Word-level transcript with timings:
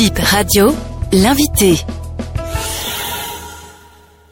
Bip 0.00 0.18
Radio, 0.18 0.74
l'invité. 1.12 1.76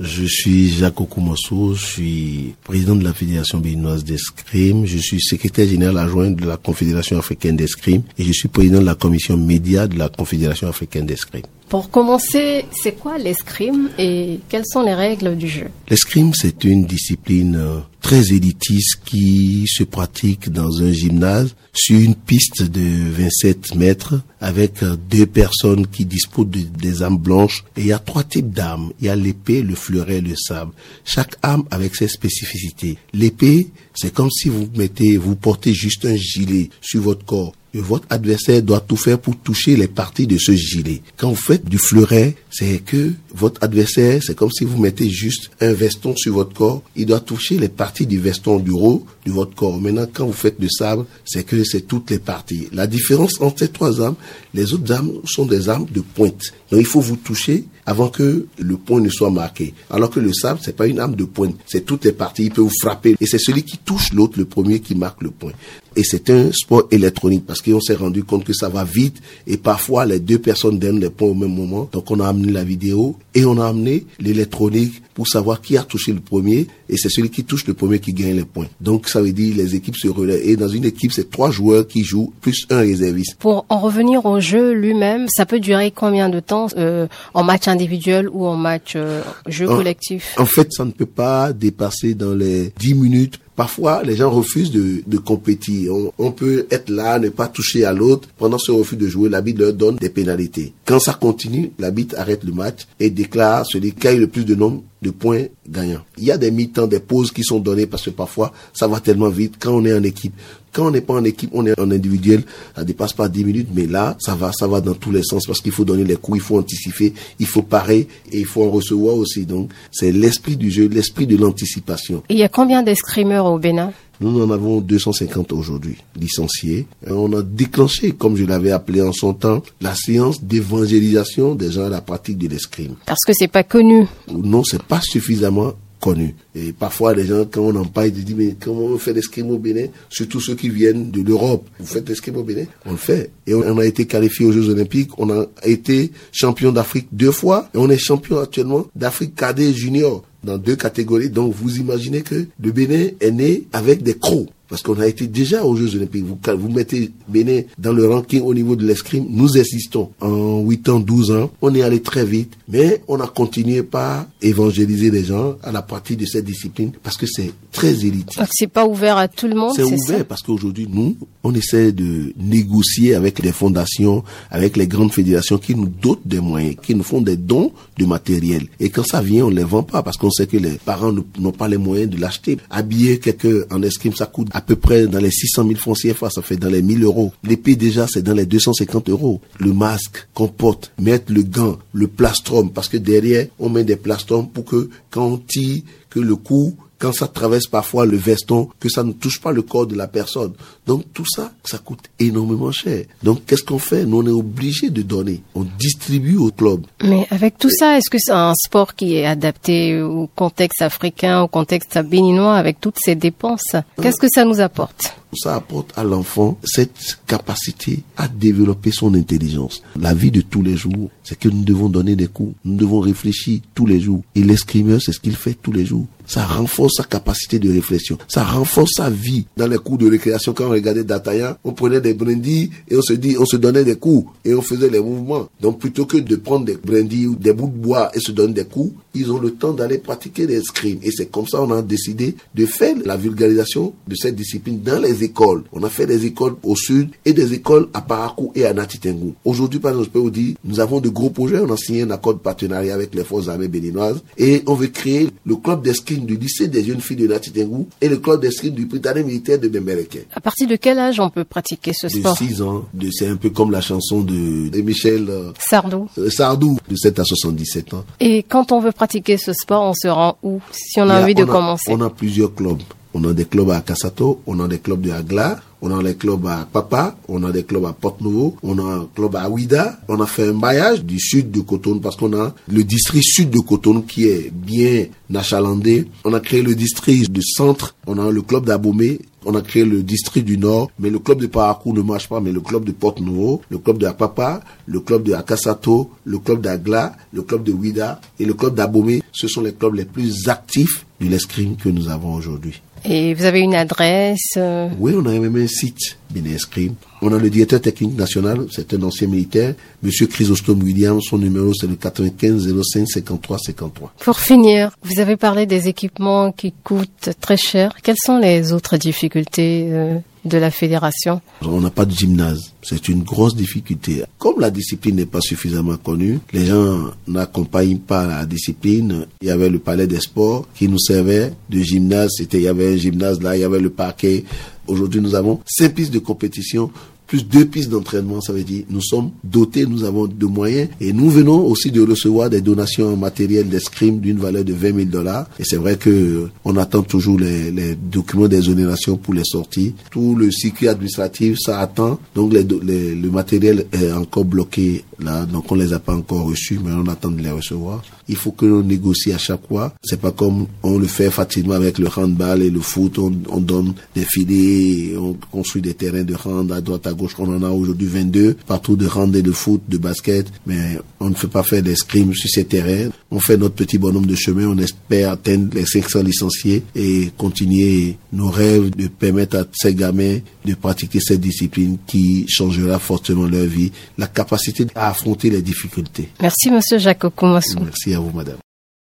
Je 0.01 0.25
suis 0.25 0.71
Jacques 0.71 0.99
Okoumassou, 0.99 1.75
je 1.75 1.85
suis 1.85 2.55
président 2.65 2.97
de 2.97 3.05
la 3.05 3.13
Fédération 3.13 3.59
béninoise 3.59 4.03
d'escrime, 4.03 4.87
je 4.87 4.97
suis 4.97 5.21
secrétaire 5.21 5.69
général 5.69 5.99
adjoint 5.99 6.31
de 6.31 6.47
la 6.47 6.57
Confédération 6.57 7.19
africaine 7.19 7.57
d'escrime 7.57 8.01
et 8.17 8.25
je 8.25 8.33
suis 8.33 8.49
président 8.49 8.81
de 8.81 8.87
la 8.87 8.95
commission 8.95 9.37
média 9.37 9.87
de 9.87 9.99
la 9.99 10.09
Confédération 10.09 10.69
africaine 10.69 11.05
d'escrime. 11.05 11.45
Pour 11.69 11.91
commencer, 11.91 12.65
c'est 12.73 12.99
quoi 12.99 13.19
l'escrime 13.19 13.91
et 13.99 14.41
quelles 14.49 14.65
sont 14.67 14.83
les 14.83 14.95
règles 14.95 15.37
du 15.37 15.49
jeu? 15.49 15.69
L'escrime, 15.91 16.33
c'est 16.35 16.65
une 16.65 16.87
discipline 16.87 17.57
euh, 17.57 17.81
très 18.01 18.33
élitiste 18.33 19.01
qui 19.05 19.67
se 19.69 19.85
pratique 19.85 20.49
dans 20.51 20.83
un 20.83 20.93
gymnase 20.93 21.55
sur 21.75 21.99
une 21.99 22.15
piste 22.15 22.63
de 22.63 23.11
27 23.11 23.75
mètres 23.75 24.23
avec 24.41 24.83
euh, 24.83 24.97
deux 25.11 25.27
personnes 25.27 25.87
qui 25.87 26.07
disposent 26.07 26.49
de, 26.49 26.61
des 26.61 27.03
armes 27.03 27.19
blanches. 27.19 27.65
Et 27.77 27.83
il 27.83 27.87
y 27.89 27.93
a 27.93 27.99
trois 27.99 28.25
types 28.25 28.51
d'armes. 28.51 28.93
Il 29.01 29.07
y 29.07 29.11
a 29.11 29.17
l'épée, 29.17 29.61
le 29.61 29.75
fleuret, 29.75 30.23
le 30.23 30.37
sabre. 30.37 30.73
Chaque 31.05 31.37
arme 31.43 31.65
avec 31.71 31.97
ses 31.97 32.09
spécificités. 32.09 32.97
L'épée, 33.13 33.69
c'est 33.95 34.15
comme 34.15 34.31
si 34.31 34.49
vous 34.49 34.71
mettez, 34.75 35.19
vous 35.19 35.37
portez 35.37 35.75
juste 35.75 36.07
un 36.07 36.17
gilet 36.17 36.71
sur 36.81 37.03
votre 37.03 37.27
corps 37.27 37.53
votre 37.75 38.07
adversaire 38.11 38.63
doit 38.63 38.81
tout 38.81 38.97
faire 38.97 39.19
pour 39.19 39.37
toucher 39.37 39.77
les 39.77 39.89
parties 39.89 40.27
de 40.27 40.39
ce 40.39 40.53
gilet. 40.53 41.03
Quand 41.17 41.31
vous 41.31 41.37
faites 41.37 41.69
du 41.69 41.79
fleuret, 41.79 42.35
c'est 42.51 42.79
que 42.79 43.13
votre 43.35 43.63
adversaire, 43.63 44.23
c'est 44.23 44.35
comme 44.35 44.51
si 44.51 44.65
vous 44.65 44.81
mettez 44.81 45.11
juste 45.11 45.51
un 45.61 45.73
veston 45.73 46.17
sur 46.17 46.35
votre 46.35 46.55
corps, 46.55 46.83
il 46.97 47.07
doit 47.07 47.21
toucher 47.21 47.59
les 47.59 47.69
parties 47.69 48.07
du 48.07 48.19
veston 48.19 48.59
du 48.59 48.71
haut 48.71 49.05
de 49.27 49.33
votre 49.33 49.55
corps. 49.55 49.81
Maintenant, 49.81 50.07
quand 50.13 50.27
vous 50.27 50.33
faites 50.33 50.61
du 50.61 50.71
sabre, 50.71 51.07
c'est 51.25 51.45
que 51.45 51.63
c'est 51.65 51.83
toutes 51.83 52.11
les 52.11 52.19
parties. 52.19 52.69
La 52.73 52.87
différence 52.87 53.41
entre 53.41 53.61
ces 53.61 53.69
trois 53.69 54.01
armes, 54.01 54.17
les 54.55 54.73
autres 54.73 54.93
armes 54.93 55.13
sont 55.25 55.47
des 55.47 55.69
armes 55.69 55.87
de 55.93 56.01
pointe. 56.01 56.53
Donc 56.71 56.81
il 56.81 56.87
faut 56.87 57.01
vous 57.01 57.17
toucher 57.17 57.65
avant 57.87 58.09
que 58.09 58.47
le 58.59 58.77
point 58.77 59.01
ne 59.01 59.09
soit 59.09 59.31
marqué. 59.31 59.73
Alors 59.91 60.11
que 60.11 60.21
le 60.21 60.33
sabre, 60.33 60.61
c'est 60.63 60.77
pas 60.77 60.87
une 60.87 61.01
arme 61.01 61.17
de 61.17 61.25
pointe, 61.25 61.57
c'est 61.67 61.85
toutes 61.85 62.05
les 62.05 62.13
parties, 62.13 62.45
il 62.45 62.51
peut 62.51 62.61
vous 62.61 62.73
frapper. 62.83 63.17
Et 63.21 63.27
c'est 63.27 63.39
celui 63.39 63.63
qui 63.63 63.79
touche 63.79 64.13
l'autre, 64.13 64.39
le 64.39 64.45
premier, 64.45 64.81
qui 64.81 64.95
marque 64.95 65.23
le 65.23 65.31
point. 65.31 65.53
Et 65.99 66.05
c'est 66.05 66.31
un 66.31 66.53
sport 66.53 66.85
électronique 66.93 67.45
parce 67.45 67.61
qu'on 67.61 67.81
s'est 67.81 67.97
rendu 67.97 68.23
compte 68.23 68.45
que 68.45 68.53
ça 68.53 68.69
va 68.69 68.85
vite 68.85 69.17
et 69.49 69.57
parfois 69.57 70.07
les 70.07 70.21
deux 70.21 70.39
personnes 70.39 70.79
donnent 70.79 71.01
les 71.01 71.11
points 71.11 71.27
au 71.27 71.35
même 71.35 71.53
moment. 71.53 71.91
Donc 71.91 72.09
on 72.13 72.21
a 72.21 72.29
amené 72.29 72.53
la 72.53 72.63
vidéo 72.63 73.17
et 73.35 73.45
on 73.45 73.61
a 73.61 73.67
amené 73.67 74.07
l'électronique 74.21 75.03
pour 75.15 75.27
savoir 75.27 75.61
qui 75.61 75.77
a 75.77 75.83
touché 75.83 76.13
le 76.13 76.21
premier 76.21 76.69
et 76.89 76.97
c'est 76.97 77.09
celui 77.09 77.31
qui 77.31 77.45
touche 77.45 77.67
le 77.67 77.75
premier 77.75 77.99
qui 77.99 78.13
gagne 78.13 78.37
les 78.37 78.45
points. 78.45 78.69
Donc 78.81 79.09
ça 79.09 79.21
veut 79.21 79.33
dire 79.33 79.57
les 79.57 79.75
équipes 79.75 79.97
se 79.97 80.09
relaient 80.09 80.47
et 80.49 80.57
dans 80.57 80.69
une 80.69 80.85
équipe 80.85 81.13
c'est 81.13 81.31
trois 81.31 81.51
joueurs 81.51 81.87
qui 81.87 82.05
jouent 82.05 82.33
plus 82.41 82.67
un 82.71 82.81
réserviste. 82.81 83.37
Pour 83.39 83.67
en 83.69 83.79
revenir 83.79 84.25
au 84.27 84.41
jeu 84.41 84.73
lui-même, 84.73 85.27
ça 85.29 85.47
peut 85.47 85.61
durer 85.61 85.91
combien 85.91 86.29
de 86.29 86.41
temps 86.41 86.69
euh, 86.77 87.07
en 87.35 87.43
match 87.43 87.69
individuel 87.69 88.29
ou 88.31 88.47
en 88.47 88.57
match 88.57 88.93
euh, 88.97 89.23
jeu 89.47 89.67
collectif? 89.67 90.35
En 90.39 90.47
fait, 90.47 90.69
ça 90.73 90.85
ne 90.85 90.91
peut 90.91 91.07
pas 91.07 91.53
dépasser 91.53 92.15
dans 92.15 92.35
les 92.35 92.73
10 92.79 92.95
minutes 92.95 93.41
Parfois, 93.59 94.05
les 94.05 94.15
gens 94.15 94.31
refusent 94.31 94.71
de, 94.71 95.03
de 95.05 95.19
compétir. 95.19 95.93
On, 95.93 96.13
on, 96.17 96.31
peut 96.31 96.69
être 96.71 96.91
là, 96.91 97.19
ne 97.19 97.29
pas 97.29 97.49
toucher 97.49 97.85
à 97.85 97.93
l'autre. 97.93 98.29
Pendant 98.39 98.57
ce 98.57 98.71
refus 98.71 98.95
de 98.95 99.09
jouer, 99.09 99.29
l'arbitre 99.29 99.61
leur 99.63 99.73
donne 99.73 99.97
des 99.97 100.11
pénalités. 100.11 100.75
Quand 100.85 101.01
ça 101.01 101.13
continue, 101.13 101.73
l'arbitre 101.77 102.15
arrête 102.17 102.45
le 102.45 102.53
match 102.53 102.87
et 103.01 103.11
déclare 103.11 103.67
celui 103.67 103.91
qui 103.95 104.07
a 104.07 104.13
eu 104.13 104.21
le 104.21 104.29
plus 104.29 104.45
de 104.45 104.55
nombre 104.55 104.85
de 105.03 105.11
points 105.11 105.45
gagnants. 105.69 106.03
Il 106.17 106.25
y 106.25 106.31
a 106.31 106.39
des 106.39 106.51
mi-temps, 106.51 106.87
des 106.87 107.01
pauses 107.01 107.31
qui 107.31 107.45
sont 107.45 107.61
données 107.61 107.87
parce 107.87 108.05
que 108.05 108.11
parfois, 108.11 108.53
ça 108.73 108.89
va 108.89 109.01
tellement 109.01 109.29
vite 109.29 109.55
quand 109.59 109.73
on 109.73 109.85
est 109.85 109.95
en 109.95 110.03
équipe. 110.03 110.35
Quand 110.73 110.89
on 110.89 110.91
n'est 110.91 111.01
pas 111.01 111.15
en 111.15 111.25
équipe, 111.25 111.51
on 111.55 111.67
est 111.67 111.79
en 111.81 111.91
individuel, 111.91 112.43
ça 112.77 112.85
dépasse 112.85 113.13
pas 113.13 113.29
10 113.29 113.45
minutes, 113.45 113.69
mais 113.75 113.87
là, 113.87 114.17
ça 114.21 114.35
va, 114.35 114.53
ça 114.53 114.67
va 114.67 114.81
dans 114.81 114.95
tous 114.95 115.11
les 115.11 115.23
sens 115.23 115.47
parce 115.47 115.61
qu'il 115.61 115.73
faut 115.73 115.85
donner 115.85 116.05
les 116.05 116.17
coups, 116.17 116.39
il 116.39 116.43
faut 116.43 116.59
anticiper, 116.59 117.15
il 117.39 117.47
faut 117.47 117.63
parer 117.63 118.07
et 118.31 118.41
il 118.41 118.47
faut 118.47 118.65
en 118.65 118.71
recevoir 118.71 119.17
aussi. 119.17 119.47
Donc, 119.47 119.71
c'est 119.91 120.13
l'esprit 120.13 120.57
du 120.57 120.71
jeu, 120.71 120.89
l'esprit 120.89 121.27
de 121.27 121.37
l'anticipation. 121.37 122.23
Il 122.29 122.37
y 122.37 122.43
a 122.43 122.49
combien 122.49 122.83
d'escrimeurs 122.83 123.47
au 123.47 123.59
Bénin? 123.59 123.93
Nous 124.21 124.43
en 124.43 124.51
avons 124.51 124.81
250 124.81 125.53
aujourd'hui, 125.53 125.97
licenciés. 126.19 126.87
Et 127.07 127.11
on 127.11 127.33
a 127.33 127.43
déclenché, 127.43 128.13
comme 128.13 128.37
je 128.37 128.45
l'avais 128.45 128.71
appelé 128.71 129.03
en 129.03 129.13
son 129.13 129.35
temps, 129.35 129.63
la 129.81 129.95
séance 129.95 130.43
d'évangélisation 130.43 131.55
des 131.55 131.71
gens 131.71 131.87
à 131.87 131.89
la 131.89 132.01
pratique 132.01 132.39
de 132.39 132.49
l'escrime. 132.49 132.95
Parce 133.07 133.25
que 133.27 133.33
c'est 133.35 133.49
pas 133.49 133.63
connu. 133.63 134.07
Non, 134.33 134.65
c'est 134.65 134.83
pas 134.83 135.01
suffisamment 135.03 135.75
connu. 136.01 136.35
Et 136.55 136.73
parfois, 136.73 137.15
les 137.15 137.27
gens, 137.27 137.45
quand 137.51 137.63
on 137.63 137.75
en 137.75 137.85
parle, 137.85 138.09
ils 138.09 138.25
disent, 138.25 138.37
mais 138.37 138.57
comment 138.59 138.83
on 138.83 138.99
fait 138.99 139.13
l'escrime 139.13 139.51
au 139.51 139.59
Bénin? 139.59 139.87
Surtout 140.09 140.41
ceux 140.41 140.55
qui 140.55 140.69
viennent 140.69 141.11
de 141.11 141.23
l'Europe. 141.23 141.69
Vous 141.79 141.87
faites 141.87 142.09
l'escrime 142.09 142.37
au 142.37 142.45
Bénin? 142.45 142.65
On 142.87 142.93
le 142.93 142.97
fait. 142.97 143.31
Et 143.47 143.55
on 143.55 143.79
a 143.79 143.85
été 143.85 144.07
qualifié 144.07 144.47
aux 144.47 144.53
Jeux 144.53 144.69
Olympiques. 144.69 145.11
On 145.19 145.31
a 145.31 145.47
été 145.65 146.13
champion 146.33 146.71
d'Afrique 146.73 147.09
deux 147.13 147.33
fois. 147.33 147.69
Et 147.75 147.79
on 147.79 147.91
est 147.91 147.99
champion 147.99 148.39
actuellement 148.39 148.87
d'Afrique 148.95 149.35
cadet 149.35 149.73
junior 149.73 150.23
dans 150.45 150.59
deux 150.59 150.77
catégories. 150.77 151.31
Donc, 151.31 151.55
vous 151.55 151.79
imaginez 151.79 152.23
que 152.23 152.47
le 152.61 152.73
Bénin 152.73 153.09
est 153.21 153.31
né 153.31 153.65
avec 153.73 154.03
des 154.03 154.17
crocs. 154.17 154.49
Parce 154.69 154.83
qu'on 154.83 155.01
a 155.01 155.07
été 155.07 155.27
déjà 155.27 155.65
aux 155.65 155.77
Jeux 155.77 155.97
Olympiques. 155.97 156.25
Vous, 156.25 156.39
vous 156.59 156.69
mettez 156.69 157.11
Bénin 157.27 157.63
dans 157.79 157.93
le 157.93 158.07
ranking 158.07 158.43
au 158.43 158.55
niveau 158.55 158.77
de 158.77 158.87
l'escrime. 158.87 159.27
Nous 159.31 159.57
existons. 159.57 160.11
En 160.21 160.61
8 160.61 160.89
ans, 160.91 161.01
12 161.01 161.31
ans, 161.33 161.51
on 161.63 161.75
est 161.75 161.83
allé 161.83 162.03
très 162.03 162.25
vite. 162.25 162.53
Mais 162.69 163.03
on 163.09 163.21
a 163.21 163.27
continué 163.27 163.83
par 163.83 164.27
évangéliser 164.43 165.11
les 165.11 165.25
gens 165.25 165.57
à 165.63 165.73
la 165.73 165.83
pratique 165.83 166.19
de 166.19 166.27
cette 166.27 166.45
discipline 166.45 166.93
parce 167.03 167.17
que 167.17 167.27
c'est 167.27 167.51
très 167.73 168.05
élitiste. 168.05 168.43
C'est 168.51 168.67
pas 168.67 168.87
ouvert 168.87 169.17
à 169.17 169.29
tout 169.29 169.49
le 169.49 169.55
monde. 169.55 169.73
C'est 169.75 169.85
ouvert 169.85 170.25
parce 170.27 170.43
qu'aujourd'hui, 170.43 170.87
nous, 170.91 171.17
on 171.43 171.55
essaie 171.55 171.93
de 171.93 172.33
négocier 172.37 173.15
avec 173.15 173.39
les 173.39 173.53
fondations, 173.53 174.23
avec 174.51 174.77
les 174.77 174.87
grandes 174.87 175.13
fédérations 175.13 175.59
qui 175.59 175.75
nous 175.75 175.89
dotent 175.89 176.27
des 176.27 176.41
moyens, 176.41 176.77
qui 176.83 176.95
nous 176.95 177.03
font 177.03 177.21
des 177.21 177.37
dons 177.37 177.73
de 177.97 178.05
matériel. 178.05 178.67
Et 178.81 178.91
quand 178.91 179.05
ça 179.05 179.23
vient, 179.23 179.47
on 179.47 179.51
les 179.51 179.65
vend 179.65 179.83
pas 179.83 180.03
parce 180.03 180.17
qu'on 180.17 180.31
sait 180.31 180.47
que 180.47 180.57
les 180.57 180.73
parents 180.73 181.13
n'ont 181.39 181.53
pas 181.53 181.69
les 181.69 181.79
moyens 181.79 182.11
de 182.11 182.21
l'acheter. 182.21 182.59
Habiller 182.71 183.19
quelqu'un 183.19 183.63
en 183.71 183.83
escrime, 183.83 184.15
ça 184.15 184.27
coûte 184.27 184.49
à 184.59 184.61
peu 184.61 184.75
près 184.75 185.07
dans 185.07 185.21
les 185.21 185.31
600 185.31 185.69
000 185.69 185.79
francs 185.79 185.99
CFA, 185.99 186.31
ça 186.31 186.43
fait 186.43 186.57
dans 186.57 186.69
les 186.69 186.83
1000 186.83 187.05
euros. 187.05 187.33
L'épée 187.45 187.77
déjà, 187.77 188.09
c'est 188.09 188.23
dans 188.23 188.35
les 188.35 188.45
250 188.45 189.09
euros. 189.09 189.41
Le 189.61 189.73
masque 189.73 190.27
qu'on 190.35 190.49
porte, 190.49 190.91
mettre 191.01 191.33
le 191.33 191.45
gant, 191.45 191.79
le 191.93 192.09
plastrum, 192.09 192.73
parce 192.73 192.89
que 192.89 192.97
derrière, 192.97 193.47
on 193.61 193.69
met 193.69 193.85
des 193.85 193.95
plastrums 193.95 194.49
pour 194.49 194.65
que 194.65 194.91
quand 195.11 195.27
on 195.27 195.37
tire, 195.37 195.83
que 196.11 196.19
le 196.19 196.35
coup 196.35 196.75
quand 196.99 197.13
ça 197.13 197.29
traverse 197.29 197.67
parfois 197.67 198.07
le 198.07 198.17
veston, 198.17 198.69
que 198.81 198.89
ça 198.89 199.05
ne 199.05 199.13
touche 199.13 199.41
pas 199.41 199.53
le 199.53 199.63
corps 199.63 199.87
de 199.87 199.95
la 199.95 200.09
personne. 200.09 200.53
Donc 200.87 201.05
tout 201.13 201.25
ça, 201.29 201.53
ça 201.65 201.79
coûte 201.79 202.01
énormément 202.19 202.73
cher. 202.73 203.05
Donc 203.23 203.45
qu'est-ce 203.47 203.63
qu'on 203.63 203.79
fait? 203.79 204.05
Nous, 204.05 204.19
on 204.19 204.27
est 204.27 204.31
obligé 204.31 204.91
de 204.91 205.03
donner. 205.03 205.43
On 205.55 205.65
distribue 205.79 206.37
au 206.37 206.51
club. 206.51 206.87
Mais 207.03 207.27
avec 207.31 207.59
tout 207.59 207.71
ça, 207.71 207.97
est-ce 207.97 208.11
que 208.11 208.19
c'est 208.19 208.33
un 208.33 208.55
sport 208.55 208.95
qui 208.95 209.17
est 209.17 209.27
adapté 209.27 210.01
au 210.01 210.29
contexte 210.35 210.83
africain, 210.83 211.43
au 211.43 211.49
contexte 211.49 211.99
béninois, 211.99 212.57
avec 212.57 212.81
toutes 212.81 212.99
ces 212.99 213.15
dépenses? 213.15 213.77
Qu'est-ce 214.01 214.21
que 214.21 214.29
ça 214.33 214.45
nous 214.45 214.61
apporte? 214.61 215.15
Ça 215.37 215.55
apporte 215.55 215.93
à 215.97 216.05
l'enfant 216.05 216.59
cette 216.65 217.19
capacité 217.27 218.03
à 218.17 218.29
développer 218.29 218.91
son 218.91 219.15
intelligence. 219.15 219.83
La 219.99 220.15
vie 220.15 220.31
de 220.31 220.41
tous 220.41 220.63
les 220.63 220.77
jours, 220.77 221.11
c'est 221.23 221.39
que 221.39 221.49
nous 221.49 221.65
devons 221.65 221.89
donner 221.89 222.17
des 222.17 222.29
coups, 222.29 222.55
nous 222.65 222.77
devons 222.77 223.01
réfléchir 223.01 223.61
tous 223.75 223.87
les 223.87 224.01
jours. 224.01 224.23
Et 224.35 224.43
l'escrimeur, 224.43 225.01
c'est 225.03 225.13
ce 225.13 225.21
qu'il 225.21 225.37
fait 225.37 225.55
tous 225.55 225.73
les 225.73 225.85
jours. 225.85 226.07
Ça 226.27 226.45
renforce 226.45 226.97
sa 226.99 227.05
capacité 227.05 227.59
de 227.59 227.73
réflexion. 227.73 228.19
Ça 228.29 228.45
renforce 228.45 228.93
sa 228.97 229.09
vie. 229.09 229.47
Dans 229.57 229.67
les 229.67 229.79
cours 229.79 229.97
de 229.97 230.11
récréation, 230.11 230.53
quand 230.53 230.67
on 230.67 230.71
regardait 230.71 231.03
D'Artagnan, 231.03 231.57
on 231.65 231.73
prenait 231.73 232.03
des 232.03 232.13
brindilles 232.13 232.71
et 232.89 232.97
on 232.97 233.03
se 233.03 233.15
dit, 233.15 233.37
on 233.39 233.47
se 233.47 233.57
donnait 233.57 233.85
des 233.85 233.97
coups 233.97 234.31
et 234.45 234.53
on 234.53 234.61
faisait 234.61 234.91
les 234.91 235.01
mouvements. 235.01 235.49
Donc 235.61 235.79
plutôt 235.79 236.05
que 236.05 236.19
de 236.19 236.37
prendre 236.37 236.67
des 236.67 236.77
brindilles 236.77 237.29
ou 237.29 237.35
des 237.35 237.55
bouts 237.55 237.69
de 237.69 237.79
bois 237.79 238.11
et 238.15 238.21
se 238.21 238.33
donner 238.33 238.53
des 238.53 238.65
coups, 238.67 238.93
ils 239.15 239.33
ont 239.33 239.39
le 239.39 239.53
temps 239.53 239.73
d'aller 239.73 239.97
pratiquer 239.97 240.47
l'escrime. 240.47 240.99
Et 241.03 241.11
c'est 241.11 241.31
comme 241.31 241.47
ça 241.47 241.59
qu'on 241.59 241.73
a 241.73 241.81
décidé 241.81 242.37
de 242.55 242.67
faire 242.67 242.95
la 243.07 243.17
vulgarisation 243.17 243.95
de 244.07 244.15
cette 244.15 244.37
discipline 244.37 244.83
dans 244.83 245.01
les 245.01 245.18
écoles. 245.23 245.65
On 245.73 245.83
a 245.83 245.89
fait 245.89 246.07
des 246.07 246.27
écoles 246.27 246.57
au 246.63 246.77
sud 246.77 247.11
et 247.25 247.33
des 247.33 247.55
écoles 247.55 247.89
à 247.95 248.01
Parakou 248.01 248.53
et 248.55 248.65
à 248.65 248.73
Natitengu. 248.73 249.35
Aujourd'hui, 249.45 249.81
par 249.81 249.93
exemple, 249.93 250.09
je 250.09 250.13
peux 250.13 250.19
vous 250.19 250.31
dire, 250.31 250.55
nous 250.65 250.81
avons 250.81 251.01
de 251.01 251.09
gros 251.09 251.31
projets. 251.31 251.59
On 251.59 251.73
a 251.73 251.77
signé 251.77 252.03
un 252.03 252.11
accord 252.11 252.35
de 252.35 252.39
partenariat 252.39 252.95
avec 252.95 253.15
les 253.15 253.25
forces 253.25 253.49
armées 253.49 253.69
béninoises 253.69 254.23
et 254.37 254.63
on 254.67 254.75
veut 254.75 254.89
créer 254.89 255.29
le 255.45 255.57
club 255.57 255.83
d'escrime 255.83 256.25
du 256.25 256.37
lycée 256.37 256.69
des 256.69 256.85
jeunes 256.85 257.01
filles 257.01 257.17
de 257.17 257.27
Natitengu 257.27 257.87
et 258.01 258.09
le 258.09 258.19
club 258.19 258.41
d'escrime 258.41 258.75
du 258.75 258.87
Britannique 258.87 259.27
militaire 259.27 259.59
de 259.59 259.69
Bemereke. 259.69 260.27
À 260.35 260.41
partir 260.41 260.69
de 260.69 260.77
quel 260.77 260.99
âge 260.99 261.21
on 261.21 261.31
peut 261.31 261.45
pratiquer 261.45 261.93
ce 261.93 262.09
sport? 262.09 262.35
De 262.35 262.47
6 262.47 262.63
ans. 262.63 262.85
C'est 263.13 263.29
un 263.29 263.37
peu 263.37 263.51
comme 263.51 263.71
la 263.71 263.81
chanson 263.81 264.21
de, 264.21 264.69
de 264.69 264.81
Michel 264.81 265.27
euh, 265.29 265.53
Sardou. 265.59 266.09
Euh, 266.19 266.31
Sardou, 266.31 266.79
de 266.89 266.97
7 266.97 267.19
à 267.19 267.25
77 267.25 267.95
ans. 267.95 268.05
Et 268.21 268.43
quand 268.43 268.73
on 268.73 268.81
veut 268.81 268.93
pratiquer 268.93 269.37
ce 269.37 269.53
sport, 269.53 269.83
on 269.83 269.95
se 269.95 270.09
rend 270.09 270.37
où? 270.43 270.61
Si 270.73 271.01
on 271.01 271.09
a, 271.09 271.23
envie 271.23 271.35
de 271.35 271.45
commencer 271.45 271.91
On 271.91 272.01
a 272.01 272.11
plusieurs 272.11 272.55
clubs. 272.55 272.83
On 273.15 273.25
a 273.25 273.33
des 273.33 273.47
clubs 273.47 273.71
à 273.71 273.81
Kassato, 273.81 274.41
on 274.47 274.61
a 274.61 274.69
des 274.69 274.79
clubs 274.79 275.01
de 275.01 275.11
Agla, 275.11 275.61
on 275.81 275.97
a 275.97 276.03
des 276.03 276.15
clubs 276.15 276.47
à 276.47 276.67
Papa, 276.71 277.17
on 277.29 277.43
a 277.45 277.53
des 277.53 277.65
clubs 277.65 277.85
à 277.85 277.93
Porte-Nouveau, 277.93 278.57
on 278.63 278.79
a 278.79 278.83
un 278.83 279.09
club 279.15 279.37
à 279.37 279.49
Ouida. 279.49 280.01
On 280.09 280.21
a 280.21 280.27
fait 280.27 280.49
un 280.49 280.53
maillage 280.53 281.05
du 281.05 281.19
sud 281.21 281.51
de 281.51 281.61
Cotonou 281.61 282.01
parce 282.01 282.17
qu'on 282.17 282.33
a 282.39 282.55
le 282.67 282.85
district 282.85 283.25
sud 283.25 283.51
de 283.51 283.61
Cotonou 283.61 284.03
qui 284.03 284.27
est 284.27 284.51
bien 284.53 285.07
achalandé. 285.35 286.07
On 286.25 286.33
a 286.35 286.41
créé 286.41 286.63
le 286.63 286.75
district 286.75 287.31
du 287.31 287.43
centre, 287.43 287.95
on 288.07 288.19
a 288.19 288.31
le 288.31 288.43
club 288.43 288.65
d'Abomé, 288.65 289.21
On 289.45 289.55
a 289.55 289.63
créé 289.63 289.85
le 289.85 290.03
district 290.03 290.45
du 290.45 290.59
Nord, 290.59 290.91
mais 290.99 291.11
le 291.11 291.21
club 291.21 291.41
de 291.41 291.47
Parakou 291.47 291.93
ne 291.93 292.03
marche 292.03 292.29
pas, 292.29 292.41
mais 292.41 292.53
le 292.53 292.61
club 292.61 292.85
de 292.85 292.93
Porte 292.93 293.21
Nouveau, 293.21 293.63
le 293.71 293.79
club 293.79 293.99
de 293.99 294.07
Apapa, 294.07 294.61
le 294.89 295.01
club 295.01 295.23
de 295.23 295.35
Akasato, 295.35 296.11
le 296.25 296.39
club 296.39 296.63
d'Agla, 296.63 297.15
le 297.33 297.43
club 297.43 297.63
de 297.63 297.73
Ouida 297.73 298.21
et 298.41 298.45
le 298.45 298.55
club 298.55 298.75
d'Abomé, 298.75 299.23
ce 299.33 299.47
sont 299.47 299.61
les 299.61 299.73
clubs 299.73 299.95
les 299.95 300.07
plus 300.07 300.49
actifs 300.49 301.05
du 301.21 301.29
l'escrime 301.29 301.77
que 301.77 301.89
nous 301.89 302.09
avons 302.09 302.35
aujourd'hui. 302.35 302.81
Et 303.05 303.35
vous 303.35 303.45
avez 303.45 303.61
une 303.61 303.75
adresse 303.75 304.55
euh, 304.57 304.89
Oui, 304.99 305.13
on 305.17 305.25
a 305.27 305.39
même 305.39 305.57
un 305.57 305.67
site, 305.69 306.19
Escrime. 306.47 306.95
On 307.23 307.33
a 307.33 307.39
le 307.39 307.51
directeur 307.51 307.81
technique 307.81 308.17
national, 308.17 308.67
c'est 308.71 308.93
un 308.95 309.03
ancien 309.03 309.29
militaire, 309.29 309.75
Monsieur 310.03 310.27
Chrysostome 310.27 310.83
Williams. 310.83 311.23
Son 311.29 311.39
numéro, 311.39 311.73
c'est 311.75 311.87
le 311.87 311.97
95 311.97 312.67
05 312.83 313.09
53 313.09 313.59
53. 313.59 314.13
Pour 314.21 314.39
finir, 314.39 314.97
vous 315.03 315.21
avez 315.21 315.37
parlé 315.37 315.67
des 315.67 315.89
équipements 315.89 316.53
qui 316.53 316.73
coûtent 316.85 317.31
très 317.41 317.57
cher. 317.57 317.95
Quelles 318.03 318.17
sont 318.25 318.39
les 318.39 318.73
autres 318.73 318.97
difficultés 318.97 319.89
euh, 319.91 320.19
de 320.49 320.59
la 320.59 320.71
fédération 320.71 321.41
On 321.63 321.81
n'a 321.81 321.91
pas 321.91 322.05
de 322.05 322.13
gymnase. 322.13 322.73
C'est 322.83 323.09
une 323.09 323.23
grosse 323.23 323.55
difficulté. 323.55 324.23
Comme 324.39 324.61
la 324.61 324.71
discipline 324.71 325.17
n'est 325.17 325.27
pas 325.27 325.41
suffisamment 325.41 325.97
connue, 325.97 326.41
les 326.53 326.67
gens 326.67 327.11
n'accompagnent 327.27 327.99
pas 327.99 328.27
la 328.27 328.47
discipline. 328.47 329.27
Il 329.41 329.49
y 329.49 329.51
avait 329.51 329.69
le 329.69 329.79
palais 329.79 330.07
des 330.07 330.21
sports 330.21 330.67
qui 330.75 330.89
nous 330.89 330.99
servait 330.99 331.53
de 331.71 331.81
gymnase. 331.81 332.33
Il 332.53 332.61
y 332.61 332.69
avait 332.69 332.95
un 332.95 332.97
gymnase 332.97 333.41
là, 333.43 333.57
il 333.57 333.61
y 333.61 333.65
avait 333.65 333.81
le 333.81 333.91
parquet. 333.91 334.45
Aujourd'hui, 334.87 335.21
nous 335.21 335.35
avons 335.35 335.61
cinq 335.67 335.95
pistes 335.95 336.13
de 336.13 336.19
compétition 336.19 336.91
plus 337.29 337.47
deux 337.47 337.67
pistes 337.67 337.91
d'entraînement, 337.91 338.41
ça 338.41 338.53
veut 338.55 338.65
dire 338.65 338.85
nous 338.89 339.03
sommes 339.03 339.31
dotés, 339.45 339.87
nous 339.87 340.03
avons 340.03 340.27
de 340.27 340.47
moyens 340.47 340.89
et 341.01 341.13
nous 341.13 341.29
venons 341.29 341.65
aussi 341.67 341.93
de 341.93 342.01
recevoir 342.01 342.49
des 342.49 342.63
donations 342.63 343.13
en 343.13 343.17
matériel 343.17 343.69
d'escrime 343.69 344.19
d'une 344.19 344.39
valeur 344.39 344.65
de 344.65 344.73
20 344.73 344.95
000 344.95 345.07
dollars. 345.11 345.47
Et 345.59 345.65
c'est 345.65 345.77
vrai 345.77 345.97
que 345.97 346.49
on 346.65 346.77
attend 346.77 347.03
toujours 347.03 347.39
les, 347.39 347.71
les 347.71 347.95
documents 347.95 348.49
d'exonération 348.49 349.19
pour 349.19 349.35
les 349.35 349.45
sorties. 349.45 349.95
Tout 350.11 350.35
le 350.35 350.51
circuit 350.51 350.89
administratif, 350.89 351.59
ça 351.61 351.81
attend. 351.81 352.19
Donc 352.35 352.55
les, 352.55 352.67
les, 352.83 353.15
le 353.15 353.31
matériel 353.31 353.85
est 353.93 354.11
encore 354.13 354.47
bloqué 354.47 355.05
là, 355.21 355.45
donc 355.45 355.71
on 355.71 355.75
les 355.75 355.93
a 355.93 355.99
pas 355.99 356.15
encore 356.15 356.47
reçus, 356.47 356.81
mais 356.83 356.93
on 356.93 357.07
attend 357.09 357.31
de 357.31 357.43
les 357.43 357.51
recevoir. 357.51 358.03
Il 358.29 358.37
faut 358.37 358.53
que 358.53 358.65
l'on 358.65 358.83
négocie 358.83 359.33
à 359.33 359.39
chaque 359.39 359.67
fois. 359.69 359.93
C'est 360.03 360.21
pas 360.21 360.33
comme 360.33 360.67
on 360.83 360.99
le 360.99 361.07
fait 361.07 361.31
facilement 361.31 361.75
avec 361.75 361.99
le 361.99 362.09
handball 362.15 362.63
et 362.63 362.71
le 362.71 362.81
foot. 362.81 363.19
On, 363.19 363.33
on 363.51 363.61
donne 363.61 363.93
des 364.15 364.25
filets, 364.25 365.17
on 365.17 365.37
construit 365.51 365.83
des 365.83 365.95
terrains 365.95 366.25
de 366.25 366.35
hand 366.45 366.73
à 366.73 366.81
droite 366.81 367.07
à 367.07 367.13
gauche. 367.19 367.35
On 367.39 367.55
en 367.55 367.63
a 367.63 367.71
aujourd'hui 367.71 368.07
22 368.07 368.57
partout 368.67 368.97
de 368.97 369.07
hand 369.07 369.35
et 369.37 369.43
de 369.43 369.53
foot, 369.53 369.83
de 369.89 369.99
basket, 369.99 370.47
mais 370.67 370.99
on 371.21 371.29
ne 371.31 371.35
fait 371.35 371.49
pas 371.49 371.63
faire 371.63 371.83
d'escrime 371.83 372.33
sur 372.33 372.49
ces 372.49 372.65
terrains. 372.65 373.11
On 373.31 373.41
fait 373.41 373.57
notre 373.57 373.75
petit 373.75 373.99
bonhomme 373.99 374.27
de 374.27 374.35
chemin. 374.35 374.67
On 374.67 374.79
espère 374.79 375.33
atteindre 375.33 375.75
les 375.75 375.85
500 375.85 376.23
licenciés 376.23 376.83
et 376.95 377.31
continuer 377.37 378.17
nos 378.33 378.49
rêves 378.49 378.91
de 378.97 379.09
permettre 379.09 379.59
à 379.59 379.65
ces 379.73 379.95
gamins 379.95 380.39
de 380.65 380.75
pratiquer 380.75 381.21
cette 381.21 381.41
discipline 381.41 381.99
qui 382.07 382.47
changera 382.49 382.99
fortement 382.99 383.47
leur 383.47 383.67
vie. 383.67 383.91
La 384.17 384.27
capacité 384.27 384.87
à 384.95 385.09
affronter 385.09 385.51
les 385.51 385.63
difficultés. 385.63 386.29
Merci, 386.41 386.71
monsieur 386.71 386.99
Jacques 386.99 387.25
Okumasu. 387.25 387.77
Merci 387.81 388.15
à 388.15 388.21
vous, 388.21 388.31
madame. 388.35 388.59